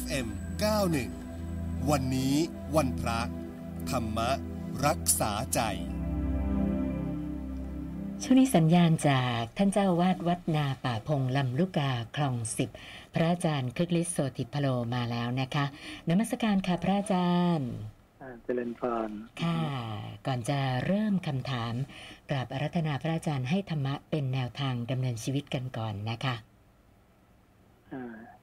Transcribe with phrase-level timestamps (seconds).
[0.00, 0.26] FM
[1.08, 2.34] 91 วันนี้
[2.76, 3.20] วันพระ
[3.90, 4.18] ธรรม
[4.86, 5.60] รักษาใจ
[8.22, 12.70] ช่วงนี้สัญญาณจากท่านเจ้าวาดวัดนาป่าพงลำลูกกาคลองสิบ
[13.14, 15.64] พระอาจารย์คึกฤทธิ์โสติพโลมาแล้วนะคะ
[16.08, 17.70] นมัสการค่ะพระอาจารย์
[18.44, 19.10] เจริญพร
[19.42, 19.60] ค่ะ
[20.26, 21.74] ก่อนจะเริ่มคำถาม
[22.30, 26.53] กราบอารัธนาพระอาจารย์ให้ธรรมะเป็นแนวทางดำเนินชีวิตกันก่อนนะคะอ่า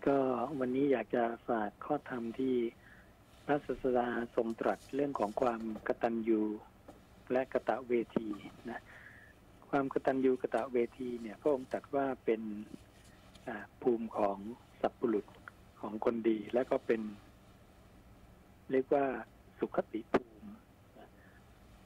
[0.08, 0.18] ก็
[0.60, 2.56] วันนี้อยากจะฝากข้อธรรมที่
[3.46, 6.42] พระศาสดาทรงตรัสเรื่องของความกตัญญู
[7.32, 8.30] และกะตะเวที
[8.70, 8.82] นะ
[9.70, 12.42] ความกตัญญูกะตะเวทีเนี่ยพระองค์ตรัสว่าเป็น
[13.82, 14.38] ภูมิของ
[14.82, 15.26] สัพพุรุษ
[15.82, 17.02] ของคนดี และก็เป็น
[18.72, 19.06] เรียกว่า
[19.60, 20.50] สุขติภูมิ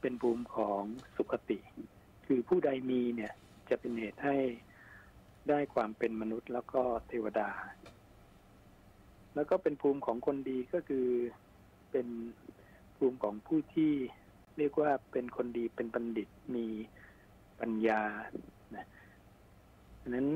[0.00, 0.82] เป็นภูมิของ
[1.16, 1.58] สุขติ
[2.26, 3.32] คือผู้ใดมีเนี่ย
[3.68, 4.36] จะเป็นเหตุให้
[5.48, 7.50] ได้ความเป็นมนุษย์แล้วก็เทวดา
[9.34, 11.06] แล้วก็เป็นภูมิของคนดีก็คือ
[11.90, 12.08] เป็น
[12.96, 13.92] ภูมิของผู้ที่
[14.58, 16.66] เรียกว่าเป็นคนดีเป็นบัณฑิตมี
[17.60, 18.02] ปัญญา
[18.76, 18.86] นะ
[20.00, 20.28] ฉะนั้น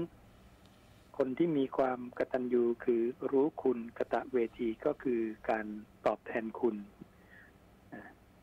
[1.19, 5.67] คนที่มีความกตัญญูคือรู้คุณกตะเวทีก็คือการ
[6.07, 6.77] ตอบแทนคุณ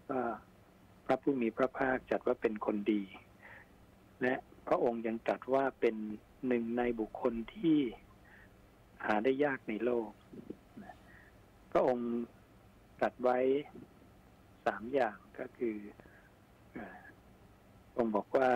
[0.10, 0.20] ก็
[1.06, 3.02] พระผู้มีพระภาคจัดว่าเป็นคนดี
[4.22, 4.34] และ
[4.68, 5.96] พระองค์ยังตรัสว่าเป็น
[6.48, 7.80] หนึ่งในบุคคลที่
[9.06, 10.10] หาได้ยากในโลก
[11.72, 12.12] พระองค์
[13.00, 13.38] ตรัสไว้
[14.66, 15.76] สามอย่างก็คือ
[16.76, 16.86] อา
[17.98, 18.50] องค์บอกว่า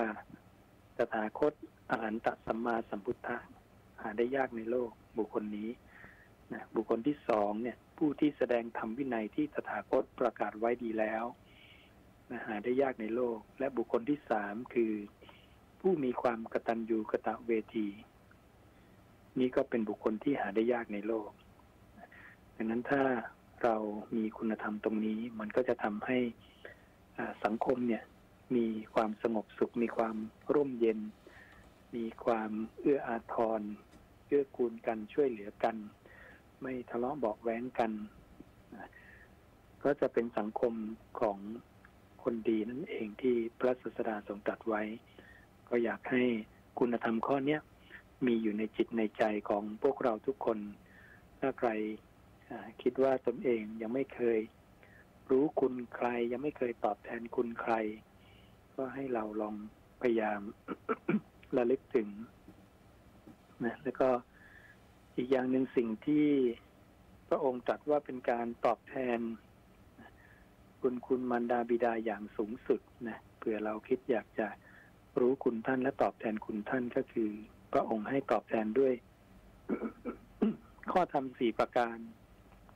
[0.97, 1.53] ตถาคต
[1.89, 3.37] อรหันตสัมมาสัมพุทธะ
[4.01, 5.69] หาได้ยากในโลกบุคคลนี้
[6.53, 11.23] นะบุคคลที่สองเนี่ย ผู้ที่แสดงธรรมวินัยที่ตถาคตประกาศไว้ดีแล้ว
[12.31, 14.93] นะหาได้ยากในโลก และบุคคลที่สามคือ
[15.85, 17.87] ผู้มีความกตัญญูกะตะเวที
[19.39, 21.29] นี่ก็เป็นบุคคลที่หาได้ยากในโลก
[22.55, 23.01] ดังนั้นถ้า
[23.63, 23.75] เรา
[24.15, 26.17] มีคุณธรรมตรงนี้ มันก็จะทำให้
[27.45, 28.03] สังคมเนี่ย
[28.55, 30.15] มีความสงบสุข มีความ
[30.53, 30.99] ร่มเย็น
[31.95, 33.61] มีความเอื้ออาทร
[34.27, 35.75] เอื้อกูลกันช่วยเหลือกัน
[36.61, 37.91] ไม่ทะเลาะเบาะแว้งกัน
[39.83, 40.73] ก็จะเป็นสังคม
[41.19, 41.37] ของ
[42.23, 44.81] คนดีนั่นเองที่พระศาสดาทรงตรัสไว้
[45.71, 46.23] ก็อยากให้
[46.79, 47.61] คุณธรรมข้อเนี้ย
[48.25, 50.57] มีอยู่ในจิตในใจของพวกเราทุกคน
[51.39, 51.69] ถ้าใคร
[52.81, 54.39] คิดว่าตนเองยังไม่เคย
[55.29, 57.73] รู้คุณใคร ยังไม่เคยตอบแทนคุณใคร
[58.75, 59.55] ก็ให้เราลอง
[60.01, 60.41] พยายาม
[61.57, 62.07] ระลึกถึง
[63.65, 64.09] นะแล้วก็
[65.17, 66.27] อีกอย่างหนึ่งสิ่งที่
[67.27, 69.19] พระองค์ตรัสว่าเป็นการตอบแทน
[70.81, 74.47] คุณคุณมารดาบิดาอย่างสูงสุดนะเผื่อเราคิดอยากจะ
[75.19, 77.29] รู้คุณท่านและตอบแทนคุณท่านก็คือ
[77.71, 78.93] พระองค์ให้ตอบแทนด้วย
[80.91, 81.97] ข้อธรรมสี่ประการ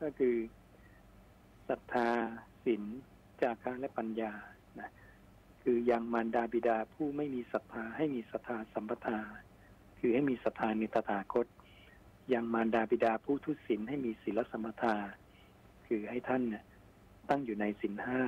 [0.01, 0.35] ก็คือ
[1.69, 2.09] ศรัทธา
[2.66, 2.84] ศีล
[3.41, 4.34] จาระและปัญญา
[4.79, 4.90] นะ
[5.63, 9.19] คือยังมารดาบิดาผู้ไม่มีศรัทธาให้มีศรัทธาสัมปทา
[10.00, 11.47] คือให้มีศรัทธาในตถาคต
[12.34, 14.96] ยังมารดาบิดาผู้ทุศีลให้มีศีลสัมปทา
[15.88, 16.63] คือให้ท่านเนี่ย
[17.29, 18.22] ตั้งอยู่ในศีลห้า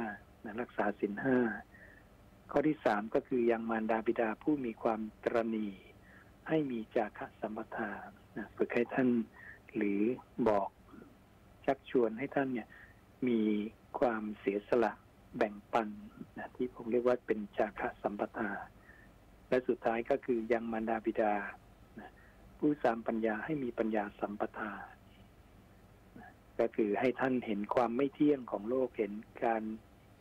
[0.44, 1.38] นะรักษาศีลห้า
[2.52, 5.68] ข้อที่สามก็คือยังมารดาบิดาผู้มีความตรณี
[6.48, 7.92] ให้มีจาคะสัมปทา
[8.38, 9.10] นะฝึกให้ท่าน
[9.76, 10.02] หรือ
[10.48, 10.70] บอก
[11.66, 12.68] ชักชวนให้ท่านเนี่ย
[13.28, 13.42] มี
[14.00, 14.92] ความเสียสละ
[15.38, 15.90] แบ่งปัน
[16.38, 18.50] นะที่ผมเรียกว่าเป็นจาคะสัมปทา
[19.50, 21.34] และสุดท้ายก็คือยังมารดาบิดา
[22.00, 22.12] นะ
[22.60, 24.72] ผู้สามปัญญาให้มีปัญญาสัมปทา
[26.20, 29.14] นะก็คือให้ท่านเห็นความไม่เที่ยงของโลกเห็น
[29.46, 29.64] การ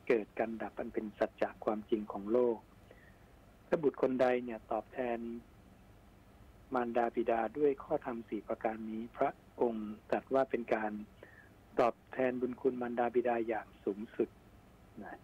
[0.08, 2.58] เกิดการดับมันเป็นสัจจะความจริงของโลก
[3.66, 5.18] ถ้าบุตรคนใดเนี่ยตอบแทน
[6.74, 9.30] มารดาบิดาด้วยข้อธรรมสี่ประการนี้ พระ
[9.60, 10.92] องค์ตรัสว่าเป็นการ
[11.80, 14.28] ตอบแทนบุญคุณมารดาบิดาอย่างสูงสุด
[15.04, 15.16] นะ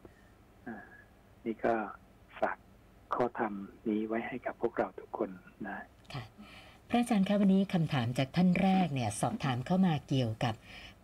[1.44, 1.75] นี่ก็
[2.41, 2.59] ฝาก
[3.15, 3.53] ข้อธรรม
[3.88, 5.31] นี้ไว้ให้กับพวกเราทุกคน
[5.66, 5.76] นะ
[6.15, 6.25] ค่ะ
[6.88, 10.54] พระอาจารย์ครับวันนี้คำถามจากท่านแรกเนี่ย สอบถามเข้ามาเกี่ยวกับ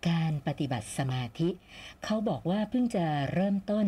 [0.08, 1.48] การปฏิบัติสมาธิ
[2.04, 3.86] เขาบอกว่าเพิ่งจะเริ่มต้น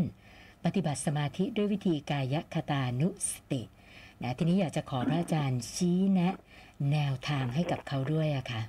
[0.64, 3.62] ปฏิบัติสมาธิด้วยวิธีกายคตานุสติ
[4.22, 6.34] นะทีนี้อยากจะขอพระอาจารย์ชี้แนะ
[6.92, 8.62] แนวทางให้กับเขาด้วยอะค่ะ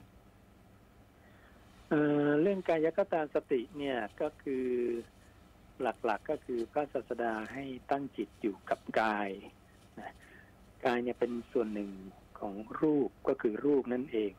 [1.89, 4.65] เอ่อเรื่องกายคตาสติเนี่ยก็คือ
[5.81, 9.29] หลักๆก็คือพระศาสดาให้ตั้งจิตอยู่กับกาย
[9.99, 10.13] นะ
[10.85, 11.91] กายเนี่ยเป็นส่วนหนึ่ง
[12.39, 14.31] ของรูปก็คือรูปนั่นเอง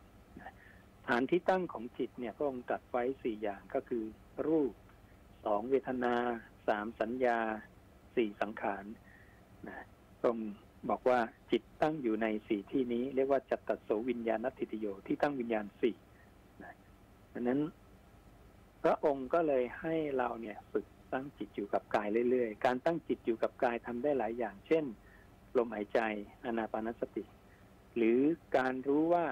[1.09, 4.05] ฐานที่ตั้งของจิตเนี่ยพระองค์ตัดไว้สี่อย่างก็คือ
[4.49, 4.73] รูป
[5.45, 6.15] สองเวทนา
[6.69, 7.39] สามสัญญา
[8.17, 8.85] สี่สังขาร
[9.69, 9.87] นะ
[10.19, 10.53] พระองค์
[10.91, 11.21] บอกว่า
[11.51, 15.97] จิตตั้งอยู่ในสี่ที่นี้ เรียกว่าจัตตโสวิญญาณทิติโยที่ตั้งวิญญาณสี่
[16.63, 16.75] นะ
[17.33, 17.61] ดังนั้น
[18.83, 24.85] พระองค์ก็เลยให้เราเนี่ยฝึกตั้งจิตอยู่กับกายเรื่อยๆ การตั้งจิตอยู่กับกายทำได้หลายอย่าง เช่น
[25.57, 26.01] ลมหายใจ
[26.45, 27.25] อนาปานสติ
[27.97, 28.21] หรือ
[28.57, 29.27] การรู้ว่า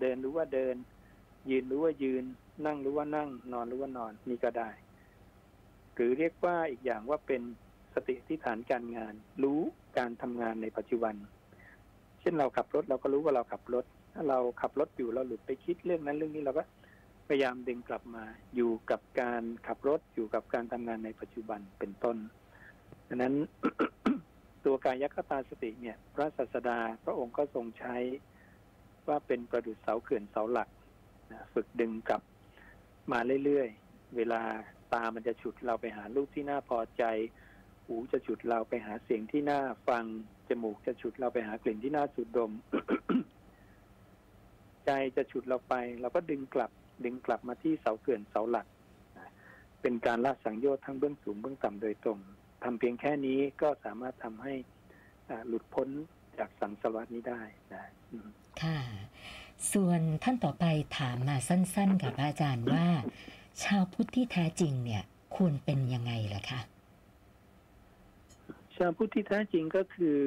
[0.00, 0.76] เดินรู้ว่าเดิน
[1.50, 2.24] ยืนรู้ว่ายืน
[2.66, 4.70] นั่งรู้ว่านั่ง นอนรู้ว่านอนนี่ก็ได้
[5.94, 7.42] หรือเรียกว่าอีกอย่างว่าเป็น
[7.94, 9.60] สติที่ฐานการงาน รู้
[9.98, 11.14] การทำงานในปัจจุบัน
[12.20, 16.62] เช่นเราขับรถเราก็รู้ว่าเราขับรถ ถ้าเราขับรถอยู่เราหลุดไปคิดเรื่องนั้นเรื่องนี้เราก็
[17.28, 18.24] พยายามดึงกลับมา
[18.54, 22.16] อยู่กับการขับรถอยู่กับการทำงานในปัจจุบันเป็นต้น
[23.08, 23.34] ดังนั้น
[24.64, 27.96] ตัวกายคตาสติเนี่ย พระศาสดาพระองค์ก็ทรงใช้
[29.08, 30.68] ว่าเป็นประดุษเสาเขื่อนเสาหลัก
[31.32, 32.22] นะฝึกดึงกลับ
[33.12, 34.40] มาเรื่อยๆ เวลา
[34.92, 37.04] ตามันจะฉุดเราไปหารูปที่น่าพอใจ
[37.86, 40.04] หูจะฉุดเราไปหาเสียงที่น่าฟัง
[40.48, 42.52] จมูกจะฉุดเราไปหากลิ่นที่น่าสูดดม
[44.86, 46.70] ใจจะฉุดเราไป เราก็ดึงกลับ
[47.04, 48.66] ดึงกลับมาที่เสาเขื่อนเสาหลัก
[49.82, 52.18] เป็นการละสังโยชน์ทั้งเบื้องสูงเบื้องต่ำโดยตรง
[52.64, 54.54] ทำเพียงแค่นี้ก็สามารถทำให้
[55.48, 55.88] หลุดพ้น
[56.38, 57.42] จากสังสารวัฏนี้ได้
[57.72, 58.28] นะอืม
[58.62, 58.80] ค่ะ
[59.72, 60.64] ส่วนท่านต่อไป
[60.98, 62.86] ถามมาสั้นๆกับพระอาจารย์ว่า
[63.64, 65.02] ชาวพุทธที่แท้จริงเนี่ย
[65.36, 66.60] ควรเป็นยังไงล่ะคะ
[68.76, 70.18] ชาวพุทธที่แท้จริงก็คือ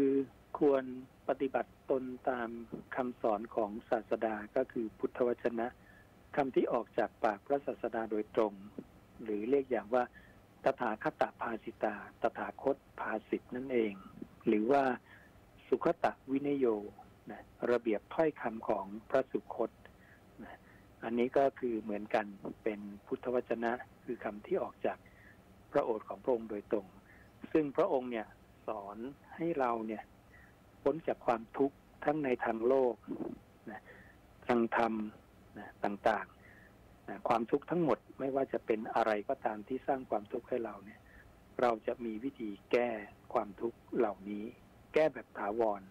[0.60, 0.84] ควร
[1.30, 2.50] ปฏิบัติตนตาม
[2.96, 5.68] คำสอนของศาสดาก็คือพุทธวจนะ
[6.36, 8.54] คำที่ออกจากปากพระศาสดาโดยตรง
[9.24, 10.04] หรือเรียกอย่างว่า
[10.64, 13.94] ตถาคตภาสิตา ตถาคตภาสิตนั่นเอง
[14.48, 14.84] หรือว่า
[15.74, 16.66] สุขตะวินโย
[17.32, 17.42] นะ
[17.72, 19.72] ระเบียบถ้อยคำของพระสุคต
[20.44, 20.56] นะ
[21.04, 22.26] อันนี้ก็คือเหมือนกัน
[22.64, 23.72] เป็นพุทธวจนะ
[24.06, 24.98] คือคำที่ออกจาก
[25.72, 26.88] พระโอษฐ์ของพระองค์โดยตรง
[27.52, 28.28] ซึ่งพระองค์เนี่ย
[28.68, 28.98] สอน
[29.36, 30.04] ให้เราเนี่ย
[30.84, 31.76] พ้นจากความทุกข์
[32.06, 32.96] ทั้งในทางโลก
[33.72, 33.82] นะ
[34.48, 34.94] ทางธรรม
[35.58, 41.00] นะต่างๆนะความทุกข์ทั้งหมดไม่ว่าจะเป็นอะไรก็ตามที่สร้างความทุกข์ให้เราเนี่ย
[41.62, 42.90] เราจะมีวิธีแก้
[43.34, 44.46] ความทุกข์เหล่านี้
[44.94, 45.82] แก้แบบถาวร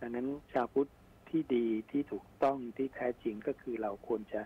[0.00, 0.90] ดังนั้นชาวพุทธ
[1.28, 4.42] ที่ดีที่ถูกต้องที่แท้จริงก็คือเราควรจะ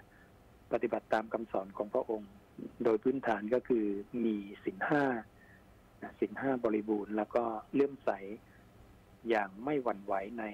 [0.73, 2.31] ปฏิบัติตามคำสอนของพระองค์
[2.85, 3.85] โดยพื้นฐานก็คือ
[4.25, 5.05] มีสินห้า
[6.21, 7.45] สินห้าบริบูรณ์ แล้วก็
[7.75, 8.11] เลื่อมใส
[9.29, 10.45] อย่างไม่หวั่นไหวใน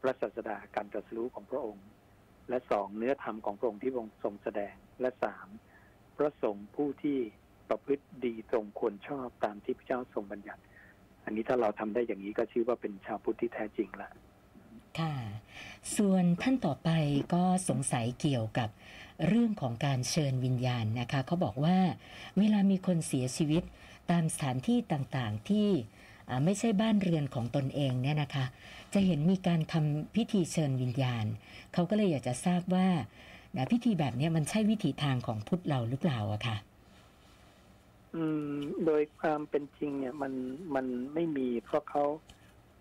[0.00, 1.86] พระศาสดาการตรัสรู้ของพระองค์
[2.48, 5.48] และสองเนื้อธรรมของพระองค์ที่พระองค์ทรงแสดงและสาม
[6.16, 7.18] พระสงฆ์ผู้ที่
[7.68, 10.62] ประพฤติดีตรงควรชอบตามที่พระเจ้าทรงบัญญัติ
[11.24, 14.10] อันนี้ถ้าเราทำได้อย่างนี้ก็ชื่อว่าเป็นชาวพุทธที่แท้จริงละ
[14.98, 15.14] ค่ะ
[15.96, 16.90] ส่วนท่านต่อไป
[17.34, 18.68] ก็สงสัยเกี่ยวกับ
[19.26, 21.78] เรื่องของการเชิญวิญญาณนะคะเขาบอกว่า
[22.38, 23.62] เวลามีคนเสียชีวิต
[24.10, 25.68] ตามสถานที่ต่างๆที่
[26.44, 28.44] ไม่ใช่บ้านเรือนของตนเองเนี่ยนะคะ
[28.94, 31.24] จะเห็นมีการทำพิธีเชิญวิญญาณ
[31.72, 32.88] เขาก็เลยอยากจะทราบว่า
[33.72, 36.56] พิธีแบบนี้มันใช่วิถีทางของพุทธเราหรือเปล่าอะค่ะ
[38.14, 38.22] อื
[38.52, 38.56] ม
[38.86, 40.32] โดยความเป็นจริงเนี่ยมัน
[40.74, 42.04] มันไม่มีเพราะเขา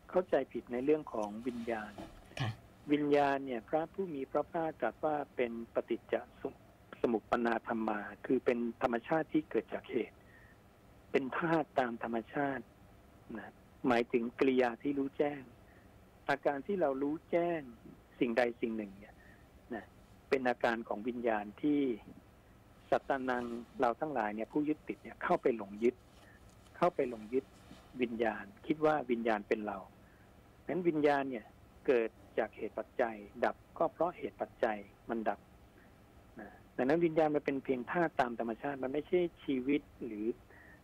[0.09, 1.91] เข้าใจผิดในเรื่องของวิญญาณ
[2.39, 2.49] ค่ะ
[2.91, 6.57] วิญญาณเนี่ย พระผู้มีพระภาคตรัสว่าเป็นปฏิจจสมุ
[7.01, 10.15] สมุปปนาธรรมา คือเป็นธรรมชาติที่เกิดจากเหตุ
[11.11, 12.63] เป็นธาตุตามธรรมชาติ
[13.37, 13.51] นะ
[13.87, 15.41] หมายถึงกริยาที่รู้แจ้ง
[16.29, 17.61] อาการที่เรารู้แจ้ง
[18.19, 19.15] สิ่งใดสิ่งหนึ่ง เนี่ย
[19.73, 19.85] นะ
[20.29, 21.81] เป็นอาการของวิญญาณที่
[22.91, 23.45] สัตตานัง
[23.81, 25.95] เราทั้งหลายเนี่ยผู้ยึดติดเนี่ยเข้าไปหลงยึด
[26.77, 27.45] เข้าไปหลงยึด
[28.01, 29.77] วิญญาณ คิดว่าวิญญาณเป็นเรา
[30.67, 31.45] นั้นวิญญาณเนี่ย
[31.87, 33.15] เกิดจากเหตุปัจจัย
[33.45, 34.77] ดับก็เพราะเหตุปัจจัย
[35.09, 35.39] มันดับ
[36.39, 40.25] นะดังนั้นวิญญาณมันเป็นเพียงธาตุตามธรรมชาติ มันไม่ใช่ชีวิตหรือ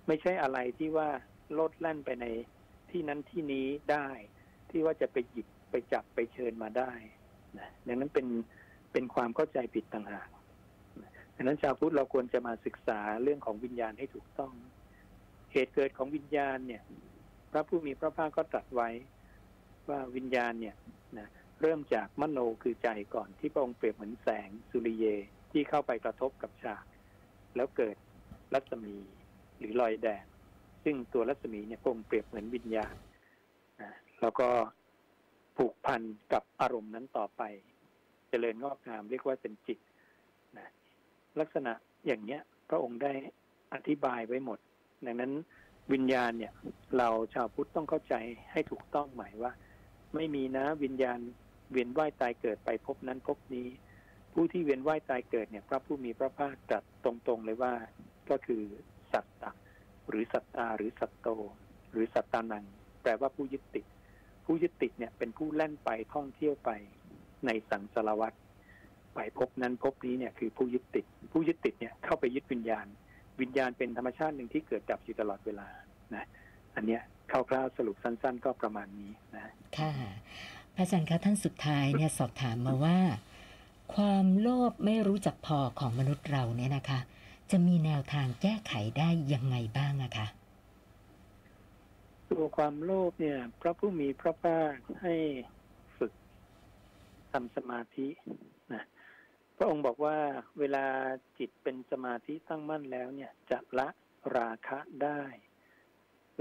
[0.07, 1.09] ไม่ใช่อะไรที่ว่า
[1.53, 2.25] โลดแล่นไปใน
[2.89, 4.07] ที่นั้นที่นี้ได้
[4.69, 6.91] ที่ว่าจะไปหยิบไปจับไปเชิญมาได้
[7.57, 8.27] นะดังนั้นเป็น
[8.91, 10.27] เป็นความเข้าใจผิดต่างหาก
[11.35, 14.53] ดังนั้นชาวพุทธเราควรจะมาศึกษาเรื่องของวิญญาณให้ถูกต้อง
[15.51, 16.83] เหตุเกิดของวิญญาณเนี่ย
[17.51, 18.89] พระผู้มีพระภาคก็ตรัสไว้
[19.89, 20.75] ว่าวิญญาณเนี่ย
[21.17, 21.27] นะ
[21.61, 25.05] เริ่มจากมโนคือใจก่อนที่พระองค์เปรียบเหมือนแสงสุริเย
[25.51, 26.85] ที่เข้าไปกระทบกับฉาก
[27.55, 27.95] แล้วเกิด
[28.53, 28.95] รัศมี
[29.59, 30.25] หรือรอยแดง
[30.83, 32.95] ซึ่งตัวรัศมีเนี่ยพระองค์เปรียบเหมือนวิญญาณ
[33.81, 34.47] นะแล้วก็
[35.57, 36.01] ผูกพัน
[36.33, 37.41] กับอารมณ์นั้นต่อไป
[38.29, 39.79] เจริญงอกงามเรียกว่าเป็นจิต
[40.57, 40.69] นะ
[41.39, 41.73] ลักษณะ
[42.05, 43.11] อย่างเนี้ย พระองค์ได้
[43.73, 44.59] อธิบายไว้หมด
[45.05, 45.31] ดังนั้น
[45.93, 46.53] วิญญาณเนี่ย
[46.97, 48.15] เราชาวพุทธต้องเข้าใจ
[48.51, 49.51] ให้ถูกต้องหมายว่า
[50.15, 51.19] ไม่มีนะวิญญาณ
[51.71, 53.67] เวียนว่ายตายเกิดไปพบนั้นพบนี้
[54.33, 57.73] ผู้ที่เวียนว่ายตายเกิดเนี่ย พระผู้มีพระภาคตรัสตรงๆเลยว่า
[58.29, 58.63] ก็คือ
[59.11, 59.51] สัตตะ
[60.09, 61.27] หรือสัตตาหรือสัตโต
[61.91, 62.65] หรือสัตตานัง
[63.01, 63.85] แปลว่าผู้ยึดติด
[64.45, 66.69] ผู้ยึดติดเนี่ยเป็นผู้แล่นไปท่องเที่ยวไป
[67.45, 68.33] ในสังสารวัฏ
[69.15, 72.85] ไปภพนั้นภพนี้เนี่ยคือผู้ยึดติด ผู้ยึดติดเนี่ยเข้าไปยึดวิญญาณ
[73.41, 75.67] วิญญาณเป็นธรรมชาติหนึ่งที่เกิดดับอยู่ตลอดเวลา
[76.15, 76.25] นะ
[76.75, 77.01] อันเนี้ย
[77.31, 79.91] คร่าวๆสรุปสั้น ๆ ก็ประมาณนี้นะค่ะ
[80.75, 82.99] พระอาจารย์คะท่านสุดท้ายเนี่ยสอบถามมาว่า
[83.95, 86.99] ความโลภไม่รู้จักพอของมนุษย์เราเนี่ยนะคะ
[87.51, 90.27] จะมีแนวทางแก้ไขได้ยังไงบ้างอะคะ
[92.31, 95.15] ตัวความโลภเนี่ย พระผู้มีพระภาคให้
[95.97, 96.11] ฝึก
[97.31, 98.52] ทำสมาธินะ
[99.57, 100.17] พระองค์บอกว่า
[100.59, 100.85] เวลา
[101.39, 103.87] จิตเป็นสมาธิตั้งมั่นแล้วเนี่ยจะละ
[104.37, 105.21] ราคะได้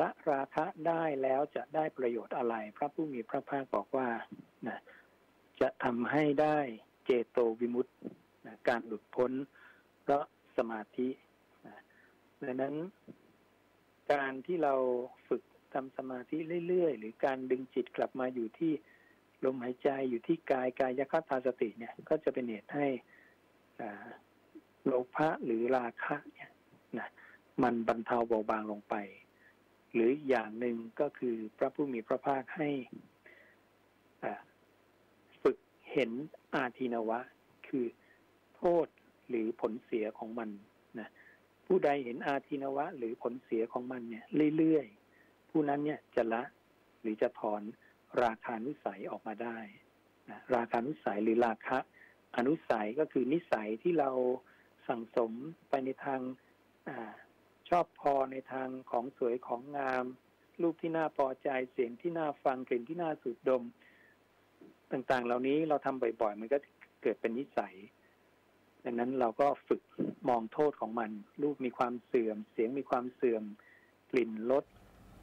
[0.01, 4.09] ละราคะได้แล้วจะได้ประโยชน์อะไร พระผู้มีพระภาคบอกว่า
[4.69, 4.79] นะ
[5.61, 6.59] จะทำให้ได้
[7.05, 7.93] เจโตวิมุตติ
[8.47, 9.33] นะการหลุดพ้น
[10.03, 10.25] เพราะ
[10.57, 11.09] สมาธิ
[11.67, 11.77] นะ
[12.43, 12.75] ดังนั้น
[14.13, 14.75] การที่เรา
[15.29, 15.43] ฝึก
[15.75, 16.37] ทำสมาธิ
[16.69, 18.73] เรื่อยๆ หรือการดึงจิตกลับมาอยู่ที่
[19.45, 22.87] ลมหายใจอยู่ที่กายกายยคตาสติเนี่ย ก็จะเป็นเหตุให้
[24.85, 26.51] โลภะหรือราคะเนี่ย
[26.99, 27.09] นะ
[27.63, 28.95] มันบรรเทาเบาบางลงไป
[29.95, 32.69] หรืออย่างหนึ่งก็คือพระผู้มีพระภาคให้
[35.43, 35.59] ฝึก
[35.93, 36.11] เห็น
[36.55, 37.21] อาทินวะ
[37.69, 37.85] คือ
[38.57, 38.87] โทษ
[39.29, 40.51] หรือผลเสียของมัน
[40.99, 41.09] นะ
[41.67, 44.25] ผู้ใดเห็นอาทินวะ หรือผลเสียของมันเนี่ย
[44.57, 46.43] เรื่อยๆผู้นั้นเนี่ยจะละ
[47.01, 47.63] หรือจะถอน
[48.25, 49.59] ราคานุสัยออกมาได้
[50.31, 51.79] นะราคานุสัยหรือราคะ
[52.37, 54.11] อนุสัยก็คือนิสัยที่เรา
[54.89, 55.33] สั่งสม
[55.69, 56.21] ไปในทาง
[56.89, 56.91] อ
[57.69, 60.05] ชอบพอในทางของสวยของงาม
[60.63, 63.63] รูปที่น่าพอใจเสียงที่น่าฟังกลิ่นที่น่าสูดดม
[64.93, 66.59] ต่างๆ เหล่านี้เราทำบ่อยๆ มันก็
[67.03, 67.75] เกิดเป็นนิสัย
[68.85, 69.83] ดังนั้นเราก็ฝึก
[70.29, 71.11] มองโทษของมัน
[71.43, 73.45] รูปมีความเสื่อม เสียงมีความเสื่อม
[74.11, 74.65] กลิ่นรส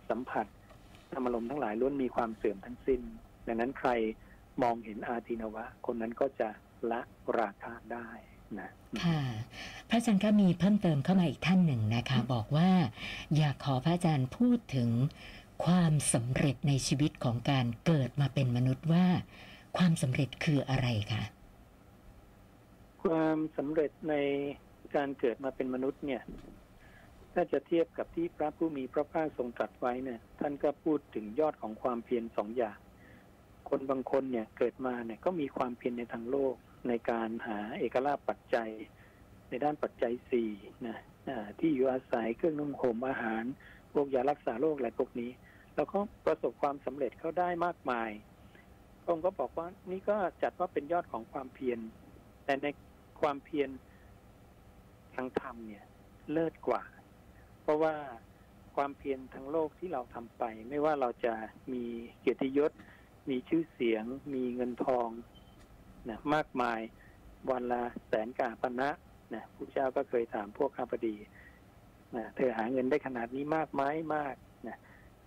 [0.10, 0.48] สัมผัส
[1.14, 3.02] ธรรมารมณ์ทั้งหลายล้วนมีความเสื่อมทั้งสิ้น
[3.48, 3.90] ดังนั้นใคร
[4.62, 6.50] มองเห็นอาทินวะ คนนั้นก็จะ
[6.92, 7.02] ละ
[7.40, 8.10] ราคะได้
[8.60, 8.70] นะ
[9.04, 9.22] ค่ะ
[9.90, 12.70] พระอาจารย์คะมีเพิ่มเติมเข้ามาอีกท่านหนึ่งนะคะ บอกว่า
[13.38, 14.90] อยากขอพระอาจารย์พูดถึง
[15.66, 19.06] ความสำเร็จในชีวิตของการเกิดมาเป็นมนุษย์ว่า
[19.78, 21.24] ความสำเร็จคืออะไรคะ
[23.04, 24.16] ความสำเร็จใน
[24.96, 26.22] การเกิดมาเป็นมนุษย์เนี่ย
[27.42, 32.78] ถ้าจะเทียบกับที่พระผู้มีพระภาคทรงตรัสไว้เนี่ย ท่านก็พูดถึงยอดของความเพียรสองอย่าง
[33.70, 36.56] คนบางคนเนี่ยเกิดมาเนี่ยก็มีความเพียรในทางโลก
[36.88, 38.70] ในการหาเอกลาภปัจจัย
[39.50, 40.52] ในด้านปัจจัยสี่
[40.88, 40.98] นะ
[41.60, 43.44] ที่อยู่อาศัยเครื่องนุ่งห่มอาหาร
[43.94, 45.32] พวกยารักษาโรคอะไรพวกนี้
[45.76, 48.10] แล้วก็ประสบความสำเร็จเขาได้มากมาย
[49.08, 51.80] องค์ก็บอกว่านี่ก็จัดว่าเป็นยอดของความเพียร
[52.46, 52.68] แต่ใน
[53.22, 53.70] ความเพียร
[55.16, 55.86] ทางธรรมเนี่ย
[56.34, 56.84] เลิศกว่า
[57.70, 57.96] ราะว่า
[58.76, 61.34] ความเพียรทางโลกที่เราทำไป ไม่ว่าเราจะ
[61.74, 61.84] มี
[62.20, 62.72] เกียรติยศ
[63.30, 65.10] มีชื่อเสียง มีเงินทอง
[66.10, 66.80] นะมากมาย
[67.52, 68.90] วันละแสนกาปณะ
[69.34, 71.16] นะผู้เจ้าก็เคยถามพวกข้าพดี
[72.16, 73.84] นะเธอหาเงินได้ขนาดนี้มากไหม
[74.16, 74.36] มาก
[74.68, 74.78] นะ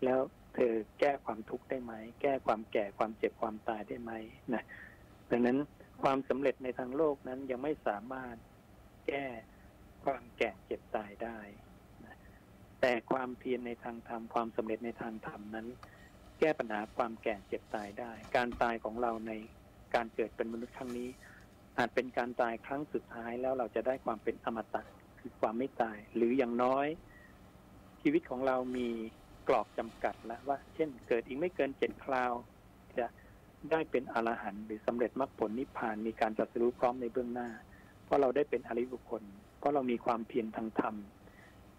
[0.05, 0.21] แล้ว
[0.55, 4.13] เธอแก้ความทุกข์ได้ไหม แก้ความแก่ความเจ็บความตายได้ไหม
[4.55, 4.63] นะ
[5.31, 5.59] ดังนั้น
[6.03, 8.37] ความสำเร็จในทางโลกนั้นยังไม่สามารถ
[9.09, 9.27] แก้
[10.05, 11.39] ความแก่เจ็บตายได้
[12.85, 15.67] แต่ความเพียรในทางธรรมความสำเร็จในทางธรรมนั้น
[16.39, 19.33] แก้ปัญหาความแก่เจ็บตายได้ การตายของเราใน
[19.95, 21.09] การเกิดเป็นมนุษย์ครั้งนี้
[21.79, 24.83] อาจเป็นการตายครั้งสุดท้ายแล้วเราจะได้ความเป็นอมตะ
[25.19, 26.87] คือความไม่ตาย หรืออย่างน้อย
[28.03, 28.89] ชีวิตของเรามี
[29.49, 32.33] กรอบจำกัดแล้วว่า เช่น เกิดอีกไม่เกินเจ็ดคราว
[32.99, 33.07] จะ
[33.71, 37.49] ได้เป็นอรหันต์หรือสำเร็จมรรคผลนิพพานมีการตรัสรู้พร้อมในเบื้องหน้า
[38.05, 39.23] เพราะเราได้เป็นอริบุคคล
[39.59, 40.95] เพราะเรามีความเพียรทางธรรม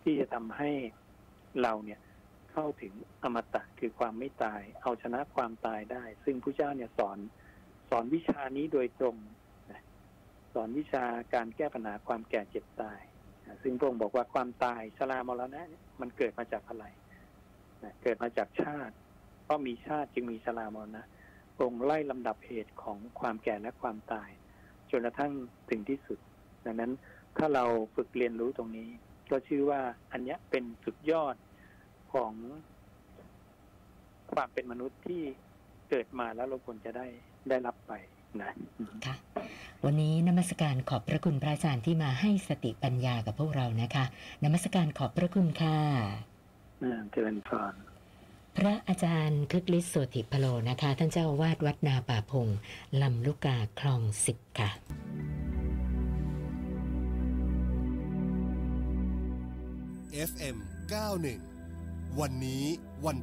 [0.03, 0.71] ที่จะทำให้
[1.61, 1.99] เราเนี่ย
[2.51, 2.93] เข้าถึง
[3.23, 7.17] อมตะคือความไม่ตาย เอาชนะความตายได้ ซึ่งพระเจ้าเนี่ยสอน
[7.89, 9.17] สอนวิชานี้โดยตรง
[10.53, 12.99] สอนวิชาการแก้ปัญหาความแก่เจ็บตาย
[13.61, 16.85] ซึ่งพระองค์บอกว่าความตายชรามรณะเนี่ยมันเกิดมาจากอะไร
[18.03, 18.95] เกิดมาจากชาติ
[19.43, 21.03] เพราะมีชาติจึงมีชรามรณะ
[21.55, 24.29] พระองค์ไล่ลำดับเหตุของความแก่และความตาย
[24.91, 25.31] จนกระทั่ง
[25.69, 26.19] ถึงที่สุด
[26.65, 26.91] ดังนั้น
[27.37, 28.89] ถ้าเราฝึกเรียนรู้ตรงนี้
[29.31, 31.35] ก็ชื่อว่าอันเนี้ยเป็นสุดยอด
[32.13, 32.33] ของ
[34.33, 35.21] ความเป็นมนุษย์ที่
[35.89, 37.05] เกิดมาแล้วเราควรจะได้
[37.49, 37.93] ได้รับไป
[38.41, 39.15] นะอืมค่ะ
[39.85, 44.05] วันนี้นมัสการขอบพระคุณพระอาจารย์ที่มาให้สติปัญญากับพวกเรานะคะ
[44.43, 45.77] นมัสการขอบพระคุณค่ะ
[46.83, 47.73] อ่าเจริญพร
[48.57, 52.47] พระอาจารย์คึกฤทธิ์โสติพโลนะคะ ท่านเจ้าอาวาดวัดนาป่าพง
[53.01, 54.69] ลำลูกกาคลองสิบค่ะ
[60.29, 60.55] FM
[61.37, 62.63] 91 วันนี้
[63.05, 63.11] วัน